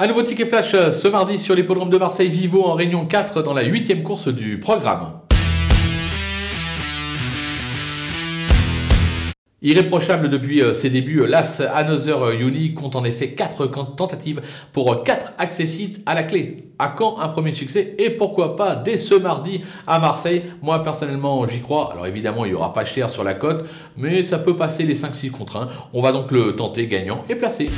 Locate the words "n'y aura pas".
22.50-22.84